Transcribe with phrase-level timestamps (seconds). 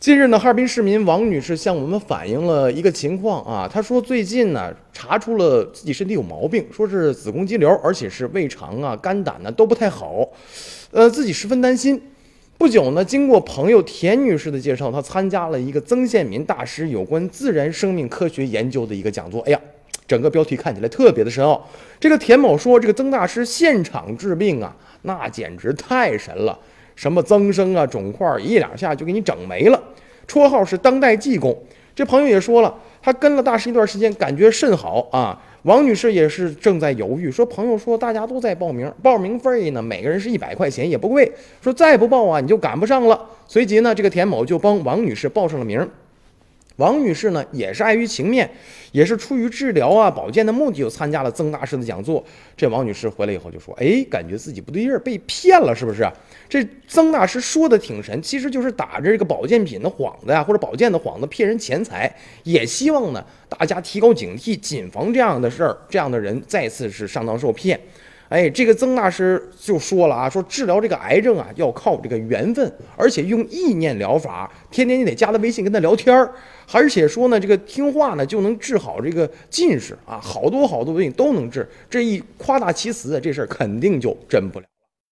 [0.00, 10.26] 近日呢，哈尔滨市民王女士向我们反映了一个情况啊，她说最近呢查出了自己身体有毛病，说是子宫肌瘤，而且是胃肠啊、肝胆呢都不太好，
[10.90, 12.00] 呃，自己十分担心。
[12.56, 19.42] 不久呢，经过朋友田女士的介绍，她参加了一个曾宪民大师有关自然生命科学研究的一个讲座。
[19.42, 19.60] 哎呀，
[20.06, 21.62] 整个标题看起来特别的深奥。
[22.00, 26.58] 这个田某说，这个曾大师现场治病啊，那简直太神了。
[27.00, 29.82] 什么增生啊、肿块，一两下就给你整没了。
[30.28, 31.56] 绰号是当代济公。
[31.94, 35.40] 这朋友也说了，他跟了大师一段时间，感觉甚好啊。
[35.62, 41.32] 王女士也是正在犹豫，说朋友说大家都在报名，报名费呢每个人是一百块钱，也不贵。
[41.62, 43.18] 说再不报啊，你就赶不上了。
[43.48, 45.88] 随即呢，这个田某就帮王女士报上了名。
[46.80, 48.50] 王女士呢，也是碍于情面，
[48.90, 52.24] 也是出于治疗啊、保健的目的，又参加了曾大师的讲座。
[52.56, 56.10] 这王女士回来以后就说：“哎，感觉自己不对劲儿，被骗了，是不是？
[56.48, 62.10] 这曾大师说的挺神，其实就是打着这个保健品的幌子呀，或者保健的幌子骗人钱财，
[62.44, 67.78] 也希望呢大家提高警惕，谨防这样的事儿，这样的人再次是上当受骗。”
[68.30, 76.32] 哎，这个曾大师就说了啊，说治疗这个癌症啊，要靠这个缘分，而且用意念疗法，天天你得加他微信跟他聊天儿，
[76.70, 81.68] 而且说呢，这个听话呢就能治好这个近视啊，好多好多病都能治。
[81.90, 84.66] 这一夸大其词，这事儿肯定就真不了。